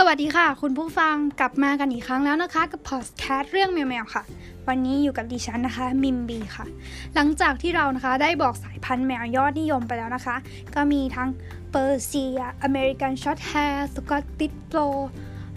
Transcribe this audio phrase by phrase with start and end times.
[0.00, 4.22] สวัสดีค่ะ คุณผู้ฟังกลับมากันอีกครั้งแล้วนะคะ กับพอดแคสต์เรื่องแมวๆค่ะ
[4.68, 6.66] วันนี้อยู่กับดิฉันนะคะ มิมบีค่ะ
[7.14, 10.36] หลังจากที่เรานะคะได้บอกสายพันธุ์แมวยอดนิยมไปแล้วนะคะ
[10.74, 11.28] ก็มีทั้ง
[11.70, 14.80] เปอร์เซีย American Shorthair Scottish Fold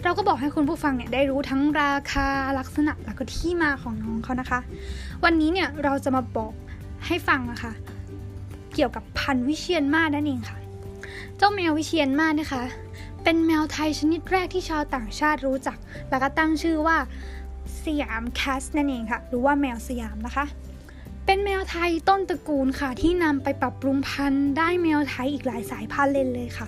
[0.02, 2.26] เราก็บอกให้คุณผู้ฟังเนี่ยได้รู้ทั้งราคา
[2.58, 4.60] ลักษณะแล้วก็ที่มาของน้องเขานะคะ
[5.24, 6.54] วันนี้เนี่ยเราจะมาบอก
[7.06, 7.72] ให้ฟังนะคะ
[8.74, 10.58] เกี่ยวกับพันธุ์วิเชียรมาศนั่นเองค่ะ
[11.36, 12.62] เจ้าแมววิเชียนมานะคะ
[13.24, 15.78] เป็นแมวไทยชนิดแรกที่ชาวต่างชาติรู้จัก
[16.10, 16.96] แล้วก็ตั้งชื่อว่า
[17.84, 20.44] สยามแคสนั่นเองค่ะ หรือว่าแมวสยามนะคะ
[21.26, 26.66] เป็นแมวไทยต้นตระกูลค่ะ ที่นำไปปรับปรุงพันธุ์ได้แมวไทยอีกหลายสายพันธุ์เลยเลยค่ะ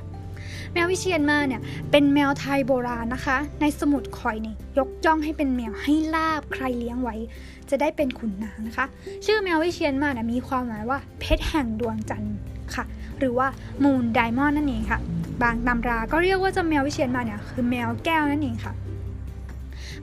[0.72, 7.16] แมววิเชียนมาเนี่ย เป็นแมวไทยโบราณนะคะ ในสมุดคอยเนี่ยยกย่องให้เป็นแมวให้ลาบใครเลี้ยงไว้
[7.70, 8.86] จะได้เป็นขุนนางนะคะ
[9.24, 12.36] ชื่อแมววิเชียนมาเนี่ยมีความหมายว่าเพชรแห่งดวงจันทร์
[12.74, 12.84] ค่ะ
[13.18, 13.46] หรือว่า
[13.84, 15.00] มูนไดมอนด์นั่นเองค่ะ
[15.42, 18.74] บางตำราก็เรียกว่าเจ้าแมววิเชียนมาเนี่ยคือแมวแก้วนั่นเองค่ะ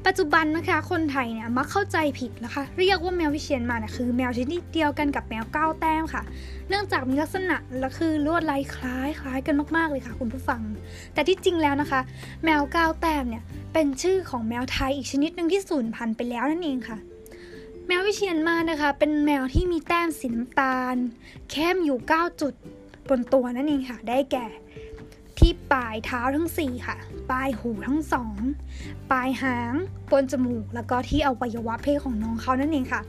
[0.05, 6.23] ปัจจุบันนะคะคนไทยเนี่ยมักเข้าใจผิดนะคะ เรียกว่าแมววิเชียนมาเนี่ยคือแมวชนิดเดียวกันกับแมวเก้าแต้มค่ะ
[6.69, 10.61] เนื่องจากมีลักษณะและคือลวดลายคล้ายคล้ายกันมากๆเลยค่ะ คุณผู้ฟัง
[11.13, 12.01] แต่ที่จริงแล้วนะคะ
[12.45, 13.43] แมวเก้าแต้มเนี่ย
[13.73, 16.97] เป็นชื่อของแมวไทยอีกชนิดหนึ่งที่สูญพันธุ์ไปแล้วนั่นเองค่ะ
[17.87, 20.95] แมววิเชียนมานะคะ เป็นแมวที่มีแต้มสีน้ำตาล
[21.51, 22.53] เข้มอยู่ 9 จุด
[23.09, 24.47] บนตัวนั่นเองค่ะ ได้แก่
[25.41, 26.97] ที่ปลายเท้าทั้ง 4 ค่ะ
[27.29, 28.37] ปลายหูทั้งสอง
[29.11, 29.73] ปลายหาง
[30.11, 33.01] บนจมูก แล้วก็ที่อวัยวะเพศของน้องเขานั่นเองค่ะ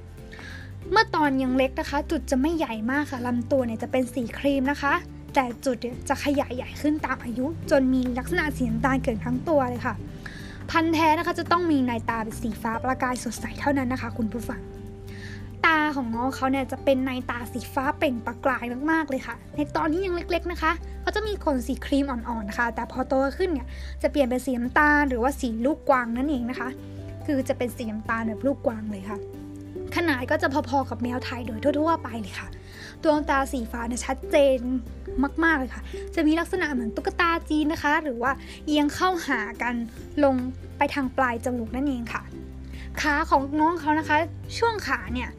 [0.90, 4.94] เมื่อตอนยังเล็กนะคะ จุดจะไม่ใหญ่มากค่ะลำตัวเนี่ยจะเป็นสีครีมนะคะ
[5.34, 5.76] แต่จุด
[6.08, 9.94] จะขยายใหญ่ขึ้นตามอายุ จนมีลักษณะสีน้ำตาลเกิดทั้งตัวเลยค่ะ
[10.70, 23.66] พันธุ์แท้นะคะจะต้องมีในตาเป็นสีฟ้าประกายสดใสเท่านั้นนะคะ คุณผู้ฟังาของน้องเขาเนี่ยจะเป็นในตาสีฟ้าเปล่งประกายมากๆเลยค่ะ ในตอนที่ยังเล็กๆนะคะเขาจะมีขนสีครีมอ่อนๆนะคะแต่พอโตขึ้นเนี่ย
[24.02, 26.68] จะเปลี่ยนเป็นสีน้ำตาลหรือว่าสีลูกกวางนั่นเองนะคะ
[27.26, 29.18] คือจะเป็นสีน้ำตาลแบบลูกกวางเลยค่ะ
[29.96, 32.48] ขนาดก็จะพอๆกับแมวไทยโดยทั่วๆไปเลยค่ะ
[33.02, 34.58] ดวงตาสีฟ้าเนี่ยชัดเจน
[35.44, 35.82] มากๆเลยค่ะ
[36.14, 38.32] จะมีลักษณะเหมือนตุ๊กตาจีนนะคะ หรือว่า
[38.66, 39.74] เอียงเข้าหากัน
[40.24, 40.34] ลง
[40.78, 42.22] ไปทางปลายจมูกนั่นเองค่ะ
[43.00, 44.16] ขาของน้องเขานะคะ
[44.58, 45.30] ช่วงขาเนี่ย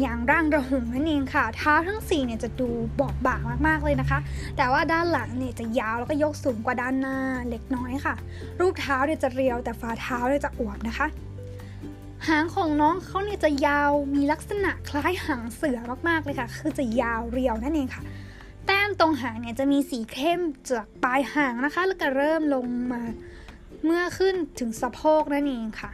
[0.00, 2.68] อย่างร่างระหงนั่นเองค่ะ เท้าทั้ง4เนี่ยจะดู
[3.00, 4.18] บอบบางมากๆเลยนะคะ
[4.56, 7.18] แต่ว่าด้านหลังเนี่ยจะยาวแล้วก็ยกสูงกว่าด้านหน้า
[7.50, 8.14] เล็กน้อยค่ะ
[8.60, 11.06] รูปเท้าเนี่ยจะเรียวแต่ฝ่าเท้าเนี่ยจะอวบนะคะ
[12.28, 15.78] หางของน้องเขาเนี่ยจะยาวมีลักษณะคล้ายหางเสือ
[16.08, 18.02] มากๆเลยค่ะ คือจะยาวเรียวนั่นเองค่ะ
[18.66, 20.40] แต้มตรงหางเนี่ยจะมีสีเข้ม
[20.70, 23.02] จากปลายหางนะคะ แล้วก็เริ่มลงมา
[23.84, 25.90] เมื่อขึ้นถึงสะโพกนั่นเองค่ะ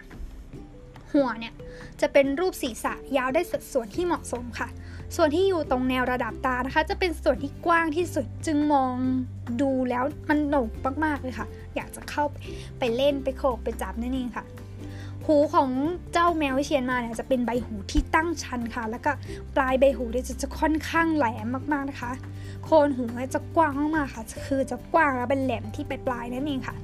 [1.13, 1.55] หัวเนี่ย
[2.01, 4.69] จะเป็นรูปศีรษะยาวได้สัดส่วนที่เหมาะสมค่ะ
[5.17, 8.95] ส่วนที่อยู่ตรงแนวระดับตานะคะ จะเป็นส่วนที่กว้างที่สุดจึงมอง
[9.61, 10.71] ดูแล้วมันหนก
[11.05, 11.47] มากๆเลยค่ะ
[11.77, 12.25] อยากจะเข้า
[12.79, 14.45] ไปเล่นไปโขกไปจับนั่นเองค่ะ
[15.27, 15.71] หูของ
[16.13, 19.13] เจ้าแมววิเชียนมาเนี่ยจะเป็นใบหูที่ตั้งชันค่ะ แล้วก็
[19.57, 22.13] ปลายใบหูเนี่ยจะจะค่อนข้างแหลมมากๆนะคะ
[22.65, 26.75] โคนหูจะกว้างมากๆค่ะ คือจะกว้างแล้วเป็นแหลมที่ปลายๆนั่นเองค่ะ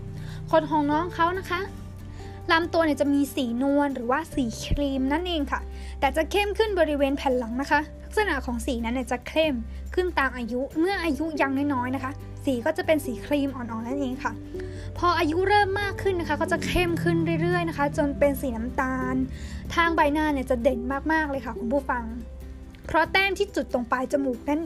[0.50, 1.61] คนของน้องเขานะคะ
[2.51, 5.61] ลำตัวเนี่ยจะมีสีนวลหรือว่าสีครีมนั่นเองค่ะ
[6.01, 9.55] แต่จะเข้มขึ้นบริเวณแผ่นหลังนะคะ ลักษณะของสีนั้นเนี่ยจะเข้ม
[9.95, 12.13] ขึ้นตามอายุเมื่ออายุยังน้อยๆนะคะ
[12.45, 14.33] สีก็จะเป็นสีครีมอ่อนๆนั่นเองค่ะ
[14.99, 19.15] พออายุเริ่มมากขึ้นนะคะ ก็จะเข้มขึ้นเรื่อยๆนะคะ จนเป็นสีน้ำตาล
[19.75, 20.81] ทางใบหน้าเนี่ยจะเด่น
[21.13, 22.05] มากๆเลยค่ะคุณผู้ฟัง
[22.87, 24.61] เพราะแต้มที่จุดตรงปลายจมูกนั้น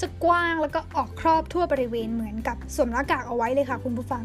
[0.00, 4.24] จะกว้างแล้วก็ออกครอบทั่วบริเวณเหมือนกับสวมหน้ากากเอาไว้เลยค่ะ คุณผู้ฟัง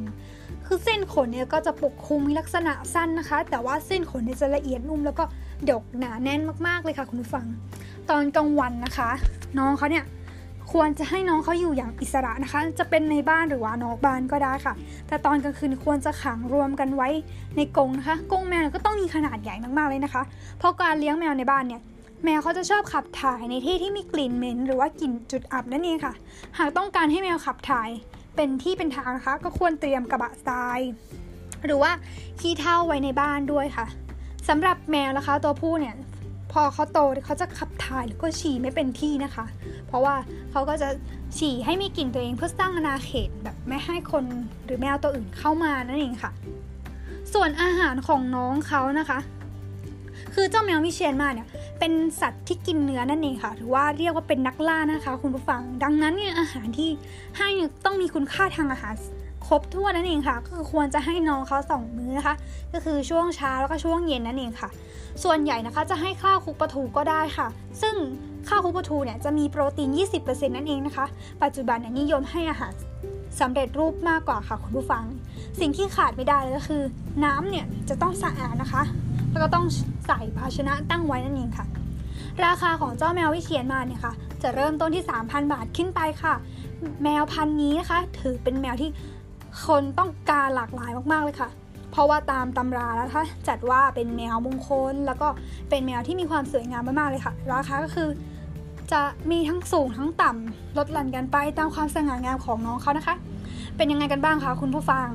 [0.67, 5.23] คือเส้นขนเนี่ยก็จะปกคลุมมีลักษณะสั้นนะคะ แต่ว่าเส้นขนเนี่ยจะละเอียดนุ่มแล้วก็
[5.69, 7.45] ดกหนาแน่นมากๆเลยค่ะคุณผู้ฟัง
[8.09, 9.09] ตอนกลางวันนะคะ
[9.57, 10.05] น้องเขาเนี่ย
[10.71, 14.73] ควรจะให้น้องเขาอยู่อย่างอิสระนะคะ จะเป็นในบ้านหรือว่านอกบ้านก็ได้ค่ะ
[15.07, 17.09] แต่ตอนกลางคืนควรจะขังรวมกันไว้
[17.55, 20.21] ในกรงนะคะกรงแมวก็ต้องมีขนาดใหญ่มากๆเลยนะคะ
[20.59, 21.81] เพราะการเลี้ยงแมวในบ้านเนี่ย
[22.25, 26.13] แมวเขาจะชอบขับถ่ายในที่ที่มีกลิ่นเหม็นหรือว่ากลิ่นจุดอับนั่นเองค่ะ
[26.57, 27.89] หากต้องการให้แมวขับถ่าย
[28.35, 30.79] เป็นที่เป็นทางนะคะ ก็ควรเตรียมกระบะทราย
[31.65, 31.91] หรือว่า
[32.39, 33.85] ขี้เถ้าไว้ในบ้านด้วยค่ะ
[34.49, 35.95] สำหรับแมวนะคะ ตัวผู้เนี่ย
[36.51, 39.45] พอเขาโตเขาจะขับถ่ายหรือก็ฉี่ไม่เป็นที่นะคะ
[39.87, 40.15] เพราะว่า
[40.51, 40.89] เขาก็จะ
[41.37, 44.23] ฉี่ให้มีกลิ่นตัวเองเพื่อสร้างอาณาเขตแบบไม่ให้คน
[44.65, 46.31] หรือแมวตัวอื่นเข้ามานั่นเองค่ะ
[47.33, 49.19] ส่วนอาหารของน้องเขานะคะ
[50.33, 51.47] คือเจ้าแมววิเชียนมาเนี่ย
[51.79, 56.89] เป็นสัตว์ที่กินเนื้อนั่นเองค่ะหรือว่าเรียกว่าเป็นนักล่านะคะ คุณผู้ฟัง ดังนั้นเนี่ยอาหารที่
[57.37, 57.49] ให้
[57.85, 58.93] ต้องมีคุณค่าทางอาหาร
[59.47, 62.35] ครบถ้วนนั่นเองค่ะก็คือควรจะให้น้องเขาสองมื้อนะคะ
[62.73, 64.69] ก็คือช่วงเช้าแล้วก็ช่วงเย็นนั่นเองค่ะ
[65.23, 67.47] ส่วนใหญ่นะคะจะให้ข้าวคลุกปลาทูก็ได้ค่ะ
[67.81, 67.95] ซึ่ง
[68.49, 69.89] ข้าวคลุกปลาทูเนี่ยจะมีโปรตีน
[70.21, 71.05] 20%นั่นเองนะคะ
[71.43, 72.73] ปัจจุบันเนี่ยนิยมให้อาหาร
[73.39, 75.03] สำเร็จรูปมากกว่าค่ะคุณผู้ฟัง
[75.59, 76.83] สิ่งที่ขาดไม่ได้เลยก็คือ
[77.25, 78.83] น้ำเนี่ยจะต้องสะอาดนะคะ
[79.31, 79.65] แล้วก็ต้อง
[80.07, 81.65] ใส่ภาชนะตั้งไว้นั่นเองค่ะ
[82.45, 84.13] ราคาของเจ้าแมววิเชียนมาเนี่ยค่ะ
[84.43, 86.33] จะเริ่มต้นที่ 3,000 บาทขึ้นไปค่ะ
[87.03, 88.89] แมวพันนี้นะคะ ถือเป็นแมวที่
[89.65, 91.49] คนต้องการหลากหลายมากๆเลยค่ะ
[91.91, 95.27] เพราะว่าตามตำราแล้วนะคะจัดว่าเป็นแมวมงคล แล้วก็
[95.69, 98.09] เป็นแมวที่มีความสวยงามมากๆเลยค่ะ ราคาก็คือ
[98.91, 99.01] จะ
[99.31, 103.15] มีทั้งสูงทั้งต่ำลดหลั่นกันไปตามความสง่างามของน้องเขานะคะ
[103.77, 105.07] เป็นยังไงกันบ้างคะคุณผู้ฟัง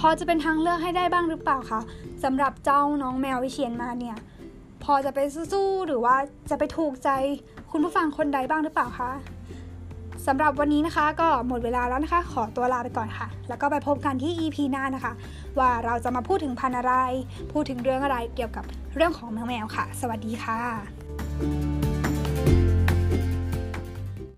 [0.00, 1.80] พอจะเป็นทางเลือกให้ได้บ้างหรือเปล่าคะ
[2.24, 4.16] สำหรับเจ้าน้องแมววิเชียนมาเนี่ย
[4.84, 5.18] พอจะไป
[5.52, 6.16] สู้หรือว่า
[6.50, 7.10] จะไปถูกใจ
[7.70, 9.10] คุณผู้ฟังคนใดบ้างหรือเปล่าคะ
[10.26, 15.12] สำหรับวันนี้นะคะ ก็หมดเวลาแล้วนะคะ ขอตัวลาไปก่อนค่ะ แล้วก็ไปพบกันที่ EP หน้านะคะ
[15.58, 16.92] ว่าเราจะมาพูดถึงพันอะไร
[17.52, 18.64] พูดถึงเรื่องอะไรเกี่ยวกับ
[18.96, 21.89] เรื่องของแมวๆค่ะ สวัสดีค่ะ